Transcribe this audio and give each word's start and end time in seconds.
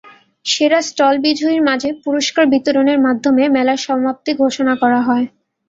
সেরা 0.45 0.79
স্টল 0.87 1.15
বিজয়ীর 1.25 1.61
মাঝে 1.69 1.89
পুরস্কার 2.03 2.43
বিতরণের 2.53 2.99
মাধ্যমে 3.05 3.43
মেলার 3.55 3.79
সমাপ্তি 3.85 4.31
ঘোষণা 4.41 4.73
করা 4.81 4.99
হয়। 5.07 5.25